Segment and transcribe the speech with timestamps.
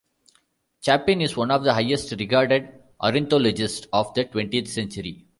[0.81, 2.69] Chapin is one of the highest-regarded
[3.03, 5.27] ornithologists of the twentieth century.